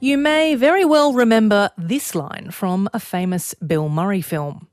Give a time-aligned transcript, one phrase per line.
[0.00, 4.68] You may very well remember this line from a famous Bill Murray film.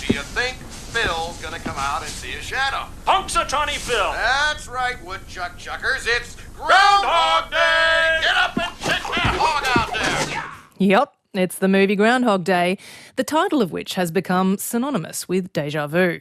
[0.00, 2.88] Do you think Phil's gonna come out and see a shadow?
[3.06, 4.10] Punxsutawney Phil.
[4.10, 6.04] That's right, woodchuck chuckers.
[6.04, 8.18] It's Groundhog Day!
[8.22, 10.44] Get up and check that hog out there!
[10.78, 12.76] Yep, it's the movie Groundhog Day,
[13.14, 16.18] the title of which has become synonymous with deja vu.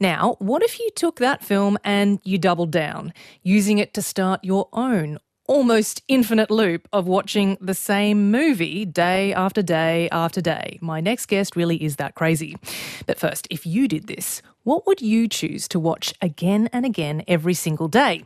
[0.00, 3.14] Now, what if you took that film and you doubled down,
[3.44, 5.20] using it to start your own
[5.50, 10.78] almost infinite loop of watching the same movie day after day after day.
[10.80, 12.56] My next guest really is that crazy.
[13.04, 17.24] But first, if you did this, what would you choose to watch again and again
[17.26, 18.24] every single day?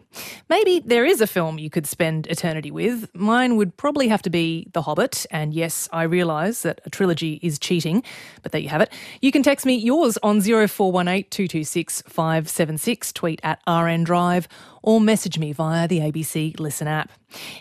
[0.48, 3.08] Maybe there is a film you could spend eternity with.
[3.14, 7.38] Mine would probably have to be The Hobbit, and yes, I realise that a trilogy
[7.42, 8.02] is cheating,
[8.42, 8.92] but there you have it.
[9.22, 14.48] You can text me yours on 0418 226 576, tweet at RN Drive,
[14.82, 17.10] or message me via the ABC Listen app.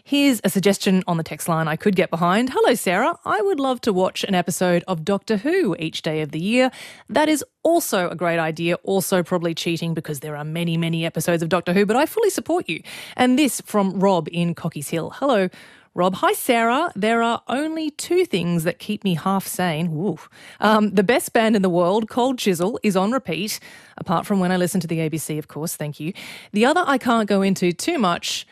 [0.04, 2.52] Here's a suggestion on the text line I could get behind.
[2.52, 3.18] Hello, Sarah.
[3.26, 6.72] I would love to watch an episode of Doctor Who each day of the year.
[7.10, 11.42] That is also a great idea, also probably cheating because there are many, many episodes
[11.42, 12.82] of Doctor Who, but I fully support you.
[13.16, 15.12] And this from Rob in Cockies Hill.
[15.12, 15.50] Hello.
[15.96, 16.92] Rob, hi Sarah.
[16.96, 20.18] There are only two things that keep me half sane.
[20.60, 23.60] Um, the best band in the world, Cold Chisel, is on repeat,
[23.96, 26.12] apart from when I listen to the ABC, of course, thank you.
[26.52, 28.48] The other I can't go into too much,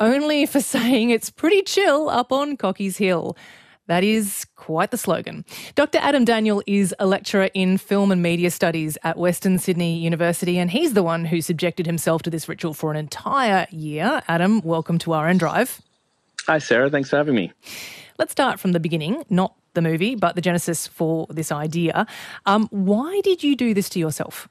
[0.00, 3.36] only for saying it's pretty chill up on Cockies Hill.
[3.88, 5.44] That is quite the slogan.
[5.76, 5.98] Dr.
[5.98, 10.70] Adam Daniel is a lecturer in film and media studies at Western Sydney University, and
[10.70, 14.22] he's the one who subjected himself to this ritual for an entire year.
[14.26, 15.80] Adam, welcome to RN Drive.
[16.48, 16.90] Hi, Sarah.
[16.90, 17.52] Thanks for having me.
[18.18, 22.06] Let's start from the beginning, not the movie, but the genesis for this idea.
[22.44, 24.48] Um, why did you do this to yourself?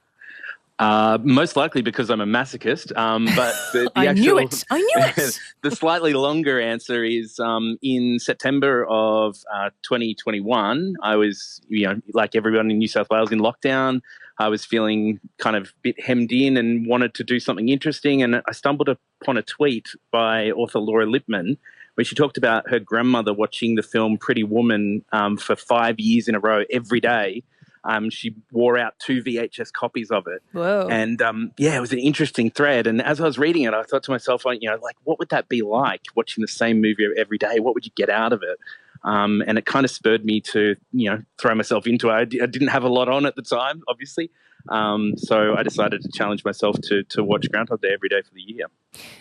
[0.78, 2.96] Uh, most likely because I'm a masochist.
[2.98, 4.64] Um, but the, the I actual, knew it.
[4.70, 5.40] I knew it.
[5.62, 10.96] the slightly longer answer is um, in September of uh, 2021.
[11.02, 14.02] I was, you know, like everyone in New South Wales in lockdown.
[14.38, 18.22] I was feeling kind of a bit hemmed in and wanted to do something interesting.
[18.22, 21.58] And I stumbled upon a tweet by author Laura Lippman
[21.96, 26.28] where she talked about her grandmother watching the film Pretty Woman um, for five years
[26.28, 27.42] in a row every day.
[27.88, 30.42] Um, she wore out two VHS copies of it.
[30.54, 30.88] Whoa.
[30.90, 32.88] And um, yeah, it was an interesting thread.
[32.88, 35.30] And as I was reading it, I thought to myself, you know, like, what would
[35.30, 37.60] that be like watching the same movie every day?
[37.60, 38.58] What would you get out of it?
[39.04, 42.14] Um, and it kind of spurred me to, you know, throw myself into it.
[42.14, 44.32] I d- I didn't have a lot on at the time, obviously.
[44.70, 48.34] Um, so I decided to challenge myself to, to watch Groundhog Day every day for
[48.34, 48.66] the year.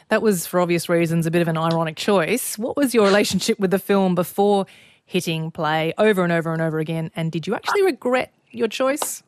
[0.08, 2.56] That was, for obvious reasons, a bit of an ironic choice.
[2.56, 4.64] What was your relationship with the film before
[5.04, 7.10] hitting play over and over and over again?
[7.14, 9.22] And did you actually regret your choice?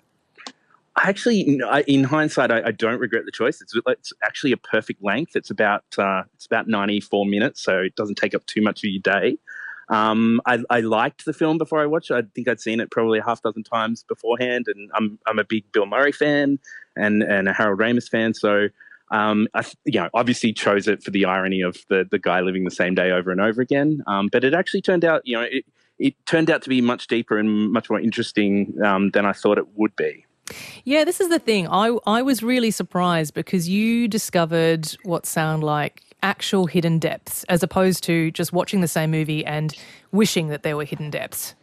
[0.96, 3.60] I actually, in hindsight, I, I, don't regret the choice.
[3.60, 5.36] It's, it's, actually a perfect length.
[5.36, 8.82] It's about uh, it's about ninety four minutes, so it doesn't take up too much
[8.82, 9.36] of your day.
[9.88, 12.14] Um, I, I, liked the film before I watched it.
[12.14, 15.44] I think I'd seen it probably a half dozen times beforehand, and I'm I'm a
[15.44, 16.58] big Bill Murray fan
[16.96, 18.32] and and a Harold Ramis fan.
[18.32, 18.68] So
[19.10, 22.64] um, I you know obviously chose it for the irony of the the guy living
[22.64, 24.02] the same day over and over again.
[24.06, 25.64] Um, but it actually turned out you know it
[25.98, 29.58] it turned out to be much deeper and much more interesting um, than I thought
[29.58, 30.24] it would be.
[30.84, 31.66] Yeah, this is the thing.
[31.68, 37.62] I I was really surprised because you discovered what sound like actual hidden depths as
[37.62, 39.74] opposed to just watching the same movie and
[40.12, 41.54] wishing that there were hidden depths.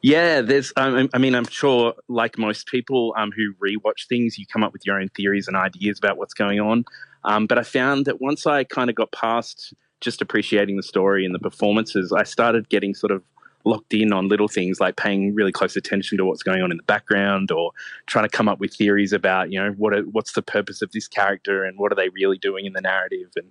[0.00, 0.72] Yeah, there's.
[0.76, 4.72] Um, I mean, I'm sure, like most people um, who rewatch things, you come up
[4.72, 6.84] with your own theories and ideas about what's going on.
[7.24, 11.24] Um, but I found that once I kind of got past just appreciating the story
[11.24, 13.22] and the performances, I started getting sort of
[13.64, 16.76] locked in on little things like paying really close attention to what's going on in
[16.76, 17.72] the background or
[18.06, 20.92] trying to come up with theories about you know what are, what's the purpose of
[20.92, 23.50] this character and what are they really doing in the narrative and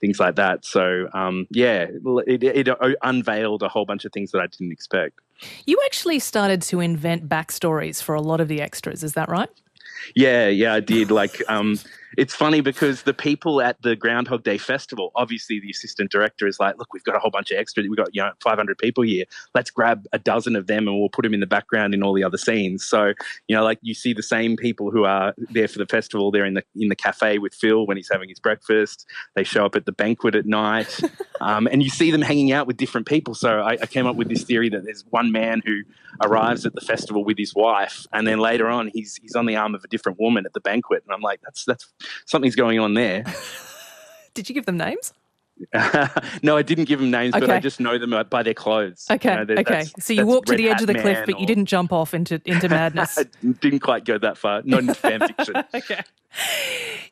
[0.00, 0.64] things like that.
[0.64, 1.88] So um, yeah
[2.26, 5.18] it, it, it unveiled a whole bunch of things that i didn't expect.
[5.66, 9.50] You actually started to invent backstories for a lot of the extras is that right?
[10.14, 11.10] Yeah, yeah, I did.
[11.10, 11.78] Like, um,
[12.16, 16.58] it's funny because the people at the Groundhog Day festival, obviously, the assistant director is
[16.58, 17.86] like, "Look, we've got a whole bunch of extras.
[17.88, 19.24] We've got you know 500 people here.
[19.54, 22.14] Let's grab a dozen of them and we'll put them in the background in all
[22.14, 23.12] the other scenes." So,
[23.48, 26.30] you know, like you see the same people who are there for the festival.
[26.30, 29.06] They're in the in the cafe with Phil when he's having his breakfast.
[29.34, 31.00] They show up at the banquet at night,
[31.40, 33.34] um, and you see them hanging out with different people.
[33.34, 35.82] So, I, I came up with this theory that there's one man who
[36.24, 39.56] arrives at the festival with his wife, and then later on, he's he's on the
[39.56, 41.92] arm of a different woman at the banquet, and I'm like, that's that's
[42.24, 43.24] something's going on there.
[44.34, 45.12] Did you give them names?
[46.42, 47.46] no, I didn't give them names, okay.
[47.46, 49.06] but I just know them by their clothes.
[49.10, 49.84] Okay, you know, okay.
[49.98, 52.42] So you walked to the edge of the cliff, but you didn't jump off into
[52.44, 53.18] into madness.
[53.60, 54.60] didn't quite go that far.
[54.64, 55.56] Not into fan fiction.
[55.74, 56.00] okay.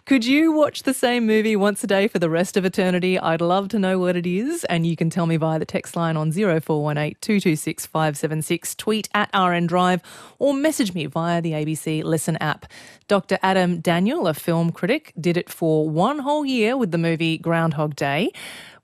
[0.06, 3.19] Could you watch the same movie once a day for the rest of eternity?
[3.19, 4.62] I'd love to know what it is.
[4.65, 9.31] And you can tell me via the text line on 0418 226 576, tweet at
[9.35, 10.03] RN Drive,
[10.38, 12.67] or message me via the ABC Listen app.
[13.09, 13.38] Dr.
[13.43, 17.97] Adam Daniel, a film critic, did it for one whole year with the movie Groundhog
[17.97, 18.31] Day.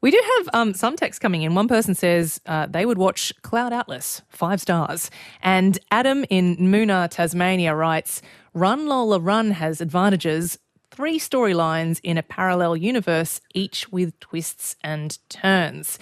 [0.03, 1.55] We do have um, some text coming in.
[1.55, 5.11] One person says uh, they would watch Cloud Atlas, five stars.
[5.43, 8.23] And Adam in Moonah, Tasmania writes
[8.55, 10.59] Run Lola Run has advantages
[10.91, 15.99] three storylines in a parallel universe, each with twists and turns.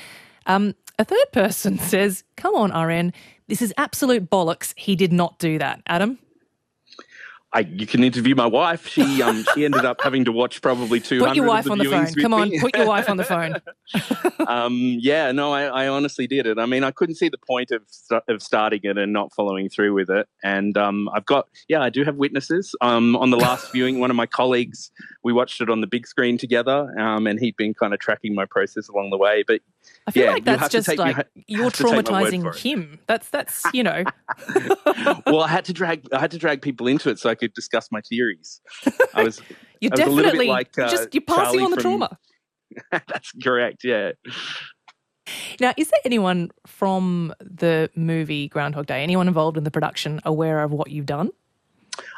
[0.46, 3.12] Um, a third person says, Come on, RN,
[3.48, 4.74] this is absolute bollocks.
[4.76, 5.82] He did not do that.
[5.86, 6.18] Adam?
[7.50, 8.86] I, you can interview my wife.
[8.86, 11.30] She um, she ended up having to watch probably two hundred.
[11.30, 12.14] Put your wife on the phone.
[12.14, 13.56] Come on, put your wife on the phone.
[14.46, 16.58] um, yeah, no, I, I, honestly did it.
[16.58, 17.82] I mean, I couldn't see the point of
[18.28, 20.28] of starting it and not following through with it.
[20.44, 22.74] And um, I've got, yeah, I do have witnesses.
[22.82, 24.90] Um, on the last viewing, one of my colleagues,
[25.24, 28.34] we watched it on the big screen together, um, and he'd been kind of tracking
[28.34, 29.42] my process along the way.
[29.46, 29.62] But
[30.06, 32.98] I feel yeah, like that's just take, like you you're traumatizing him.
[33.06, 34.04] That's that's you know.
[35.26, 37.52] well, I had to drag I had to drag people into it so I could
[37.52, 38.60] discuss my theories.
[39.12, 39.42] I was
[39.80, 42.18] you was definitely like, uh, just you're passing Charlie on the from- trauma.
[42.90, 43.84] That's correct.
[43.84, 44.12] Yeah.
[45.60, 50.62] Now, is there anyone from the movie Groundhog Day, anyone involved in the production, aware
[50.62, 51.30] of what you've done?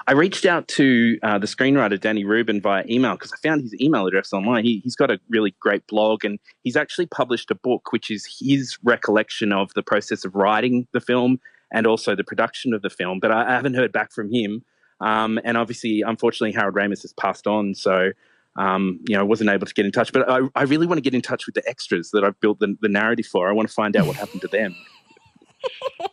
[0.06, 3.75] I reached out to uh, the screenwriter Danny Rubin via email because I found his
[3.81, 4.64] email address online.
[4.64, 8.26] He, he's got a really great blog and he's actually published a book which is
[8.41, 11.41] his recollection of the process of writing the film
[11.73, 13.20] and also the production of the film.
[13.20, 14.64] But I, I haven't heard back from him.
[15.00, 17.75] Um, and obviously, unfortunately, Harold Ramis has passed on.
[17.75, 18.11] So,
[18.56, 20.12] um, you know, I wasn't able to get in touch.
[20.12, 22.58] But I, I really want to get in touch with the extras that I've built
[22.58, 23.49] the, the narrative for.
[23.49, 24.76] I want to find out what happened to them.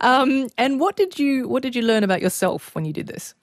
[0.00, 3.34] Um, and what did you what did you learn about yourself when you did this?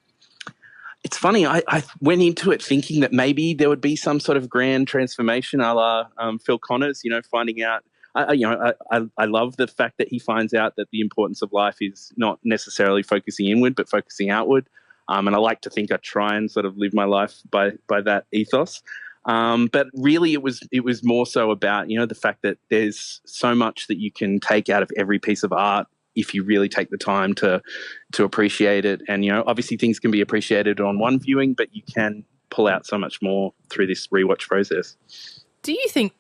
[1.04, 1.46] it's funny.
[1.46, 4.90] I, I went into it thinking that maybe there would be some sort of grand
[4.90, 7.02] transformation, a la um, Phil Connors.
[7.04, 7.84] You know, finding out.
[8.16, 11.02] I, you know, I, I, I love the fact that he finds out that the
[11.02, 14.68] importance of life is not necessarily focusing inward, but focusing outward.
[15.08, 17.74] Um, and I like to think I try and sort of live my life by
[17.88, 18.82] by that ethos.
[19.26, 22.58] Um, but really, it was it was more so about you know the fact that
[22.70, 26.44] there's so much that you can take out of every piece of art if you
[26.44, 27.62] really take the time to
[28.14, 29.02] to appreciate it.
[29.08, 32.68] And you know, obviously things can be appreciated on one viewing, but you can pull
[32.68, 34.96] out so much more through this rewatch process.
[35.64, 36.14] Do you think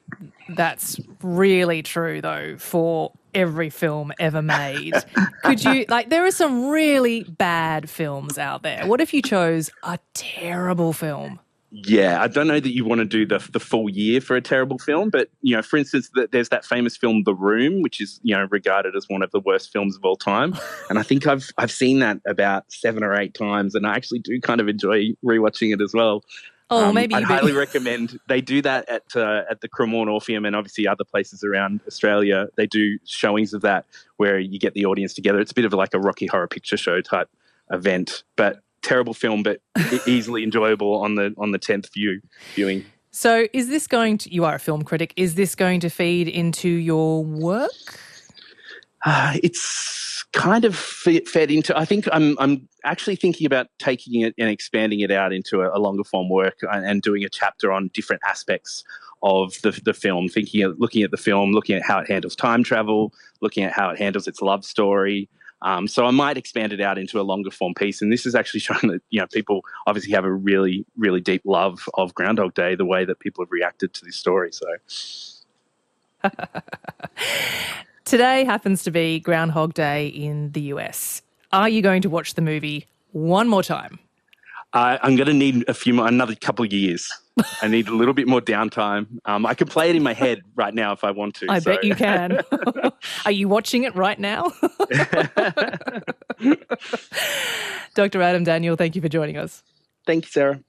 [0.49, 4.93] that's really true though for every film ever made?
[5.43, 8.85] Could you like there are some really bad films out there.
[8.85, 11.39] What if you chose a terrible film?
[11.69, 14.41] Yeah, I don't know that you want to do the the full year for a
[14.41, 17.99] terrible film, but you know, for instance, th- there's that famous film The Room, which
[17.99, 20.55] is you know regarded as one of the worst films of all time,
[20.89, 24.19] and I think I've I've seen that about seven or eight times, and I actually
[24.19, 26.23] do kind of enjoy rewatching it as well.
[26.69, 28.17] Oh, Um, maybe I'd you highly recommend.
[28.27, 32.47] They do that at uh, at the Cremorne Orpheum and obviously other places around Australia.
[32.55, 33.85] They do showings of that
[34.15, 35.39] where you get the audience together.
[35.41, 37.29] It's a bit of like a Rocky Horror Picture Show type
[37.71, 39.59] event, but terrible film, but
[40.07, 42.21] easily enjoyable on the on the tenth view
[42.55, 42.85] viewing.
[43.11, 44.33] So, is this going to?
[44.33, 45.13] You are a film critic.
[45.15, 47.71] Is this going to feed into your work?
[49.05, 51.77] Uh, it's kind of fed into.
[51.77, 55.75] I think I'm I'm actually thinking about taking it and expanding it out into a,
[55.75, 58.83] a longer form work and, and doing a chapter on different aspects
[59.23, 60.29] of the the film.
[60.29, 63.73] Thinking of looking at the film, looking at how it handles time travel, looking at
[63.73, 65.29] how it handles its love story.
[65.61, 68.35] Um, so I might expand it out into a longer form piece, and this is
[68.35, 72.53] actually showing that you know people obviously have a really really deep love of Groundhog
[72.53, 74.51] Day, the way that people have reacted to this story.
[74.51, 74.67] So.
[78.05, 81.21] Today happens to be Groundhog Day in the US.
[81.51, 83.99] Are you going to watch the movie one more time?
[84.73, 87.11] I, I'm going to need a few more, another couple of years.
[87.61, 89.19] I need a little bit more downtime.
[89.25, 91.45] Um, I can play it in my head right now if I want to.
[91.49, 92.41] I so- bet you can.
[93.25, 94.51] Are you watching it right now?
[97.95, 98.21] Dr.
[98.21, 99.63] Adam Daniel, thank you for joining us.
[100.07, 100.59] Thank you, Sarah.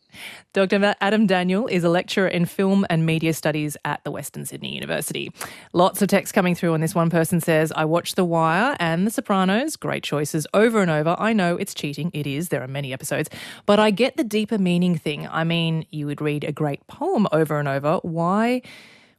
[0.52, 0.96] Dr.
[1.00, 5.30] Adam Daniel is a lecturer in film and media studies at the Western Sydney University.
[5.72, 9.06] Lots of text coming through, and this one person says, I watched The Wire and
[9.06, 11.14] The Sopranos, great choices over and over.
[11.20, 13.30] I know it's cheating, it is, there are many episodes,
[13.64, 15.28] but I get the deeper meaning thing.
[15.28, 18.00] I mean, you would read a great poem over and over.
[18.02, 18.62] Why?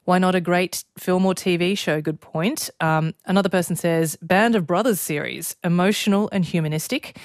[0.04, 2.02] Why not a great film or TV show?
[2.02, 2.70] Good point.
[2.82, 7.18] Um, another person says, Band of Brothers series, emotional and humanistic.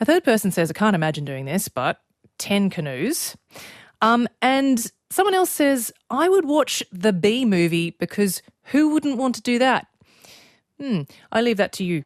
[0.00, 2.00] A third person says, I can't imagine doing this, but
[2.42, 3.36] 10 canoes.
[4.00, 9.36] Um, and someone else says, I would watch the B movie because who wouldn't want
[9.36, 9.86] to do that?
[10.80, 12.02] Hmm, I leave that to you.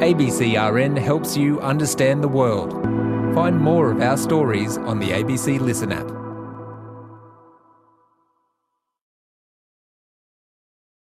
[0.00, 2.72] ABCRN helps you understand the world.
[3.34, 6.17] Find more of our stories on the ABC Listen app.